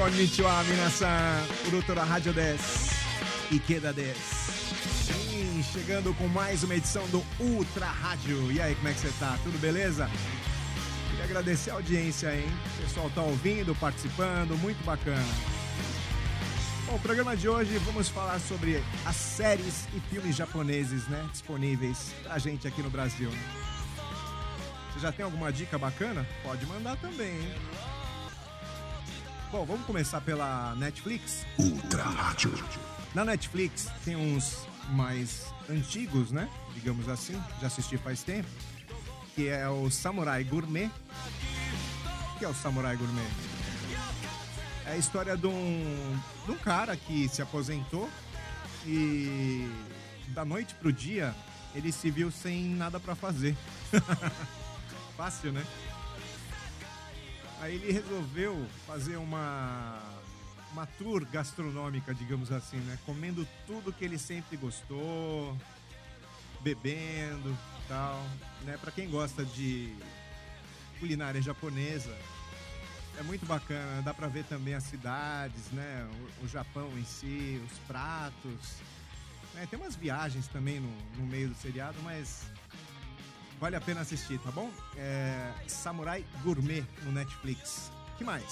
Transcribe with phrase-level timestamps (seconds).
[0.00, 1.44] Konnichiwa, minasan.
[1.66, 2.60] Urutora Rádio 10.
[3.50, 4.16] Ikeda 10.
[4.16, 8.50] Sim, chegando com mais uma edição do Ultra Rádio.
[8.50, 9.38] E aí, como é que você tá?
[9.44, 10.08] Tudo beleza?
[11.10, 12.46] Queria agradecer a audiência, hein?
[12.48, 15.22] O pessoal tá ouvindo, participando, muito bacana.
[16.86, 21.28] Bom, o programa de hoje vamos falar sobre as séries e filmes japoneses, né?
[21.30, 23.30] Disponíveis pra gente aqui no Brasil.
[24.94, 26.26] Você já tem alguma dica bacana?
[26.42, 27.54] Pode mandar também, hein?
[29.50, 31.44] Bom, vamos começar pela Netflix.
[31.58, 32.52] Ultra Rádio.
[33.12, 36.48] Na Netflix tem uns mais antigos, né?
[36.72, 38.48] Digamos assim, já assisti faz tempo.
[39.34, 40.88] Que é o Samurai Gourmet.
[42.34, 43.26] O que é o Samurai Gourmet?
[44.86, 48.08] É a história de um, de um cara que se aposentou
[48.86, 49.68] e
[50.28, 51.34] da noite pro dia
[51.74, 53.56] ele se viu sem nada pra fazer.
[55.16, 55.66] Fácil, né?
[57.60, 59.98] Aí ele resolveu fazer uma
[60.72, 62.96] uma tour gastronômica, digamos assim, né?
[63.04, 65.56] Comendo tudo que ele sempre gostou,
[66.60, 67.56] bebendo,
[67.88, 68.22] tal,
[68.62, 68.78] né?
[68.80, 69.92] Para quem gosta de
[71.00, 72.16] culinária japonesa,
[73.18, 76.08] é muito bacana, dá para ver também as cidades, né?
[76.40, 78.76] O, o Japão em si, os pratos.
[79.54, 79.66] né?
[79.68, 82.44] Tem umas viagens também no, no meio do seriado, mas
[83.60, 84.70] vale a pena assistir, tá bom?
[84.96, 87.92] É Samurai Gourmet no Netflix.
[88.16, 88.44] que mais?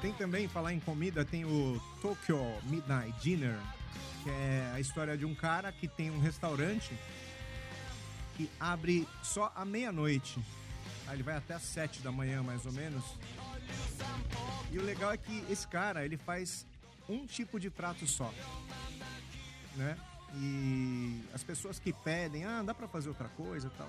[0.00, 3.58] Tem também, falar em comida, tem o Tokyo Midnight Dinner,
[4.22, 6.92] que é a história de um cara que tem um restaurante
[8.36, 10.38] que abre só à meia-noite.
[11.10, 13.02] Ele vai até às sete da manhã, mais ou menos.
[14.70, 16.66] E o legal é que esse cara, ele faz
[17.08, 18.32] um tipo de prato só,
[19.76, 19.96] né?
[20.34, 23.88] E as pessoas que pedem, ah, dá pra fazer outra coisa tal.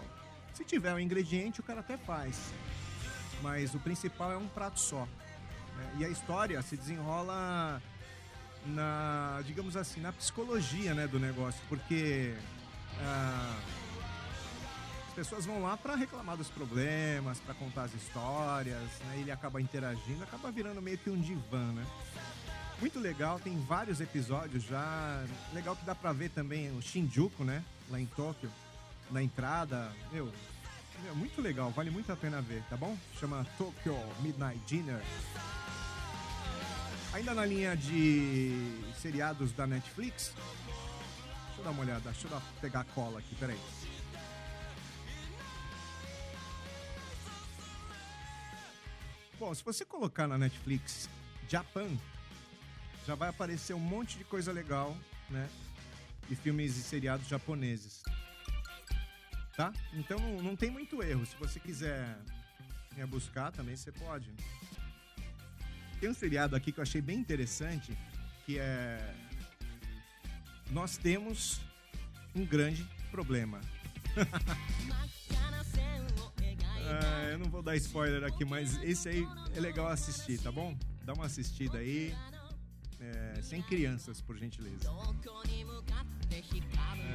[0.53, 2.51] Se tiver um ingrediente, o cara até faz.
[3.41, 5.05] Mas o principal é um prato só.
[5.75, 5.91] né?
[5.99, 7.81] E a história se desenrola
[8.65, 12.35] na, digamos assim, na psicologia, né, do negócio, porque
[13.01, 13.59] ah,
[15.07, 19.17] as pessoas vão lá para reclamar dos problemas, para contar as histórias, né?
[19.17, 21.85] Ele acaba interagindo, acaba virando meio que um divã, né?
[22.79, 25.25] Muito legal, tem vários episódios já.
[25.53, 27.63] Legal que dá pra ver também o Shinjuku, né?
[27.89, 28.51] Lá em Tóquio,
[29.09, 29.91] na entrada.
[30.11, 30.31] Meu,
[31.03, 32.95] meu, muito legal, vale muito a pena ver, tá bom?
[33.19, 35.01] Chama Tokyo Midnight Dinner.
[37.13, 40.33] Ainda na linha de seriados da Netflix.
[40.35, 43.59] Deixa eu dar uma olhada, deixa eu pegar a cola aqui, peraí.
[49.39, 51.09] Bom, se você colocar na Netflix
[51.47, 51.89] Japan,
[53.07, 54.95] já vai aparecer um monte de coisa legal,
[55.29, 55.49] né?
[56.27, 58.03] De filmes e seriados japoneses.
[59.55, 59.71] Tá?
[59.93, 61.25] Então não, não tem muito erro.
[61.25, 62.17] Se você quiser
[62.97, 64.29] né, buscar também, você pode.
[66.01, 67.97] Tem um seriado aqui que eu achei bem interessante,
[68.45, 69.15] que é.
[70.69, 71.61] Nós temos
[72.35, 73.61] um grande problema.
[76.89, 79.25] Ah, eu não vou dar spoiler aqui, mas esse aí
[79.55, 80.77] é legal assistir, tá bom?
[81.05, 82.13] Dá uma assistida aí.
[82.99, 84.89] É, sem crianças, por gentileza.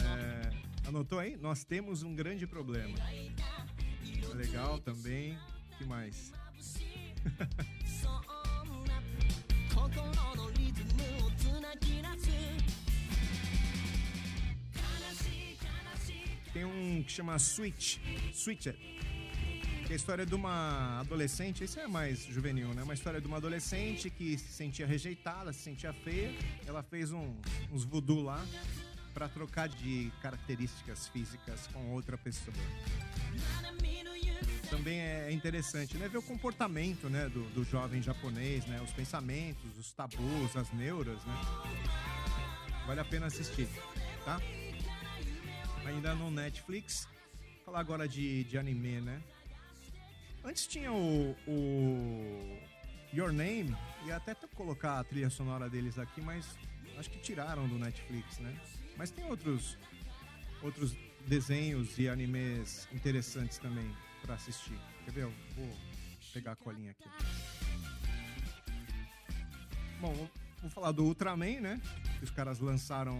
[0.04, 1.36] É, anotou aí?
[1.36, 2.96] Nós temos um grande problema.
[2.98, 5.38] É legal também.
[5.78, 6.32] Que mais?
[16.52, 17.98] Tem um que chama Switch.
[18.34, 18.76] Switcher.
[19.92, 22.82] Que é a história de uma adolescente, esse é mais juvenil, né?
[22.82, 26.34] Uma história de uma adolescente que se sentia rejeitada, se sentia feia.
[26.66, 27.36] Ela fez um-
[27.70, 28.42] uns voodoo lá
[29.12, 32.56] pra trocar de características físicas com outra pessoa.
[34.70, 36.08] Também é interessante, né?
[36.08, 37.28] Ver o comportamento, né?
[37.28, 38.80] Do, do jovem japonês, né?
[38.80, 41.34] Os pensamentos, os tabus, as neuras, né?
[42.86, 43.68] Vale a pena assistir,
[44.24, 44.40] tá?
[45.84, 47.06] Ainda no Netflix.
[47.66, 49.22] Falar agora de, de anime, né?
[50.44, 52.58] Antes tinha o, o
[53.12, 56.56] Your Name, e até colocar a trilha sonora deles aqui, mas
[56.98, 58.54] acho que tiraram do Netflix, né?
[58.96, 59.78] Mas tem outros
[60.62, 60.96] outros
[61.26, 63.88] desenhos e animes interessantes também
[64.22, 64.78] pra assistir.
[65.04, 65.22] Quer ver?
[65.24, 65.68] Eu vou
[66.32, 67.08] pegar a colinha aqui.
[70.00, 70.30] Bom, vou-
[70.60, 71.80] vou falar do Ultraman, né?
[72.18, 73.16] Que os caras lançaram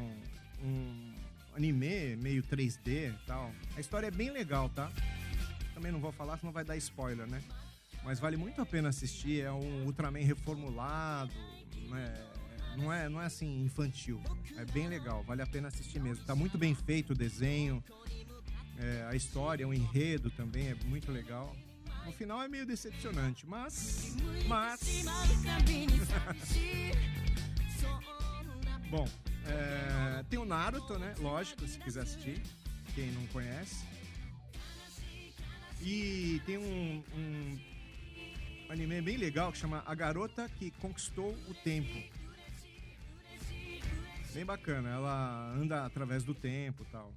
[0.63, 1.15] um
[1.57, 3.53] anime meio 3D e tal.
[3.77, 4.91] A história é bem legal, tá?
[5.83, 7.43] Também não vou falar, senão vai dar spoiler, né?
[8.05, 9.41] Mas vale muito a pena assistir.
[9.41, 11.33] É um Ultraman reformulado,
[11.89, 12.15] né?
[12.77, 14.23] Não é, não é assim infantil.
[14.57, 16.25] É bem legal, vale a pena assistir mesmo.
[16.25, 17.83] Tá muito bem feito o desenho,
[18.79, 21.53] é, a história, o enredo também é muito legal.
[22.07, 24.15] No final é meio decepcionante, mas.
[24.47, 24.81] Mas.
[28.89, 29.09] Bom,
[29.47, 31.13] é, tem o Naruto, né?
[31.19, 32.41] Lógico, se quiser assistir.
[32.95, 33.92] Quem não conhece.
[35.85, 37.59] E tem um, um
[38.69, 42.01] anime bem legal que chama A Garota que Conquistou o Tempo.
[44.33, 47.13] Bem bacana, ela anda através do tempo tal.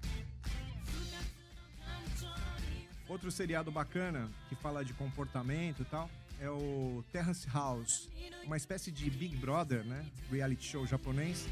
[3.08, 6.10] Outro seriado bacana que fala de comportamento e tal
[6.42, 8.10] é o Terrace House,
[8.44, 10.06] uma espécie de Big Brother, né?
[10.30, 11.48] Reality show japonês.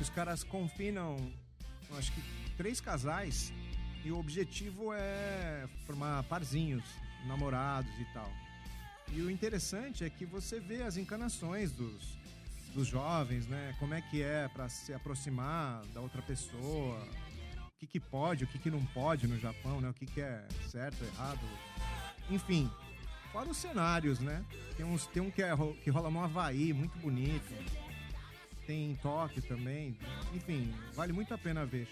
[0.00, 1.16] Os caras confinam,
[1.96, 2.20] acho que
[2.56, 3.52] três casais
[4.06, 6.84] e o objetivo é formar parzinhos,
[7.26, 8.30] namorados e tal.
[9.12, 12.16] E o interessante é que você vê as encarnações dos,
[12.72, 13.74] dos jovens, né?
[13.80, 17.04] Como é que é para se aproximar da outra pessoa,
[17.66, 19.90] o que, que pode, o que, que não pode no Japão, né?
[19.90, 21.40] O que, que é certo, errado.
[22.30, 22.70] Enfim,
[23.32, 24.44] fora os cenários, né?
[24.76, 25.50] Tem, uns, tem um que, é,
[25.82, 27.52] que rola no Havaí, muito bonito.
[28.68, 29.98] Tem em Tóquio também.
[30.32, 31.88] Enfim, vale muito a pena ver.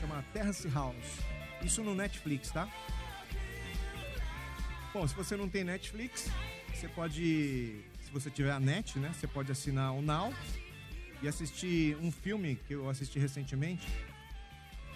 [0.00, 1.35] Chama Terrace House.
[1.62, 2.68] Isso no Netflix, tá?
[4.92, 6.30] Bom, se você não tem Netflix,
[6.72, 7.84] você pode.
[8.02, 9.12] Se você tiver a net, né?
[9.12, 10.32] Você pode assinar o Now
[11.22, 13.86] e assistir um filme que eu assisti recentemente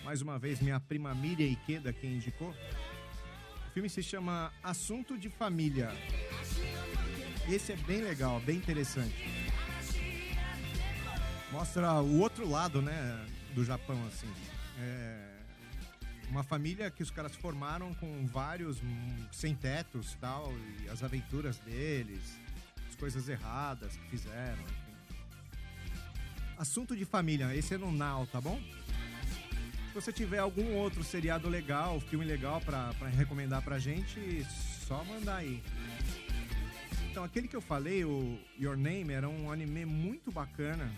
[0.04, 2.50] mais uma vez minha prima Miriam Ikeda quem indicou.
[2.50, 5.90] O filme se chama Assunto de Família.
[7.48, 9.14] Esse é bem legal, bem interessante.
[11.52, 14.28] Mostra o outro lado, né, do Japão, assim.
[14.78, 15.39] É
[16.30, 21.58] uma família que os caras formaram com vários hum, sem tetos tal, e as aventuras
[21.58, 22.38] deles,
[22.88, 24.90] as coisas erradas que fizeram, enfim.
[26.56, 28.60] Assunto de família, esse é no Now, tá bom?
[29.88, 34.46] Se você tiver algum outro seriado legal, filme legal para recomendar pra gente,
[34.86, 35.60] só mandar aí.
[37.10, 40.88] Então, aquele que eu falei, o Your Name, era um anime muito bacana.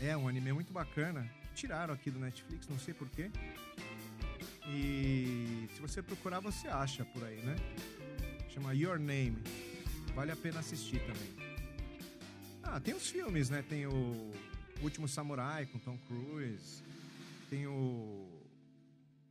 [0.00, 1.28] É, um anime muito bacana.
[1.52, 3.28] Tiraram aqui do Netflix, não sei porquê.
[4.68, 7.56] E se você procurar, você acha por aí, né?
[8.50, 9.38] Chama Your Name.
[10.14, 11.36] Vale a pena assistir também.
[12.62, 13.62] Ah, tem os filmes, né?
[13.62, 14.32] Tem o
[14.82, 16.82] Último Samurai com Tom Cruise.
[17.48, 18.28] Tem o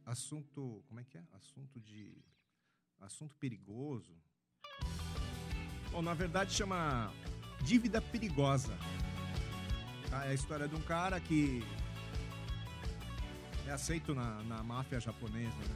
[0.05, 1.23] assunto, como é que é?
[1.33, 2.15] Assunto de
[3.01, 4.15] assunto perigoso.
[5.91, 7.11] Bom, na verdade chama
[7.63, 8.77] dívida perigosa.
[10.11, 11.61] Ah, é a história de um cara que
[13.67, 15.75] é aceito na, na máfia japonesa, né?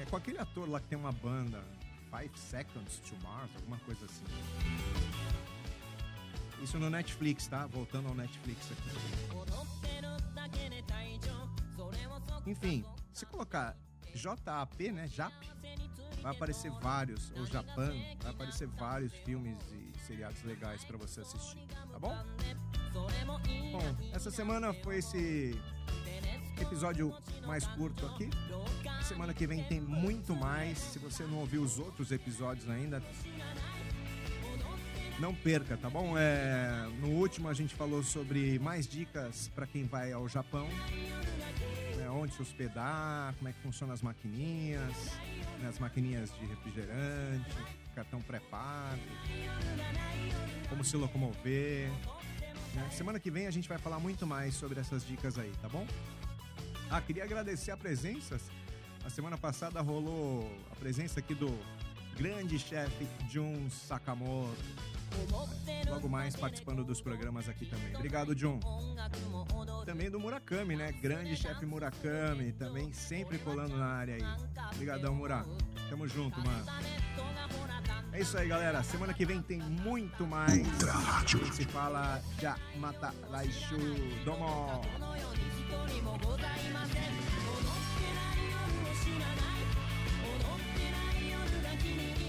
[0.00, 1.62] É com aquele ator lá que tem uma banda,
[2.10, 4.24] Five Seconds to Mars, alguma coisa assim.
[6.62, 7.66] Isso no Netflix, tá?
[7.66, 8.90] Voltando ao Netflix aqui.
[12.46, 13.76] Enfim, se colocar
[14.14, 15.06] JAP, né?
[15.06, 15.32] JAP,
[16.22, 17.92] vai aparecer vários, ou Japan,
[18.22, 22.16] vai aparecer vários filmes e seriados legais para você assistir, tá bom?
[22.92, 25.56] Bom, essa semana foi esse
[26.62, 27.14] episódio
[27.46, 28.30] mais curto aqui.
[29.02, 30.78] Semana que vem tem muito mais.
[30.78, 33.02] Se você não ouviu os outros episódios ainda,
[35.18, 36.16] não perca, tá bom?
[36.16, 40.68] É, no último a gente falou sobre mais dicas para quem vai ao Japão
[42.10, 45.12] onde se hospedar, como é que funcionam as maquininhas,
[45.60, 47.56] né, as maquininhas de refrigerante,
[47.94, 49.00] cartão pré-pago,
[50.68, 51.90] como se locomover.
[52.74, 52.88] Né?
[52.92, 55.86] Semana que vem a gente vai falar muito mais sobre essas dicas aí, tá bom?
[56.90, 58.40] Ah, queria agradecer a presença.
[59.04, 61.56] A semana passada rolou a presença aqui do
[62.16, 64.56] grande chefe Jun Sakamoto.
[65.88, 67.94] Logo mais participando dos programas aqui também.
[67.94, 68.58] Obrigado, Jun
[69.84, 70.92] também do Murakami, né?
[70.92, 74.22] Grande chefe Murakami, também sempre colando na área aí.
[74.74, 75.48] Obrigadão, Murak.
[75.88, 76.64] Tamo junto, mano.
[78.20, 78.82] É isso aí, galera.
[78.82, 80.58] Semana que vem tem muito mais.
[80.58, 81.40] Ultra Rádio.
[81.54, 83.78] Se fala já, mata, laishu,
[84.26, 84.82] domo.
[91.82, 92.19] 君